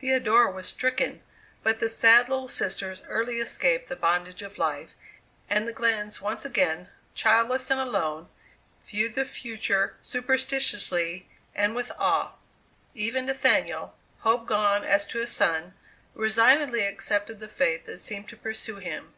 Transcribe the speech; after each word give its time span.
Theodora 0.00 0.50
was 0.52 0.68
stricken; 0.68 1.22
but 1.62 1.80
the 1.80 1.88
sad 1.88 2.28
little 2.28 2.46
sisters 2.46 3.02
early 3.08 3.38
escaped 3.40 3.88
the 3.88 3.96
bondage 3.96 4.42
of 4.42 4.58
life, 4.58 4.90
and 5.48 5.66
the 5.66 5.72
Glenns 5.72 6.20
once 6.20 6.44
again, 6.44 6.90
childless 7.14 7.70
and 7.70 7.80
alone, 7.80 8.28
viewed 8.84 9.14
the 9.14 9.24
future 9.24 9.96
superstitiously 10.02 11.26
and 11.54 11.74
with 11.74 11.90
awe. 11.98 12.34
Even 12.94 13.24
Nathaniel, 13.24 13.96
hope 14.18 14.44
gone 14.44 14.84
as 14.84 15.06
to 15.06 15.22
a 15.22 15.26
son, 15.26 15.72
resignedly 16.12 16.84
accepted 16.84 17.38
the 17.40 17.48
fate 17.48 17.86
that 17.86 17.98
seemed 18.00 18.28
to 18.28 18.36
pursue 18.36 18.76
him. 18.76 19.14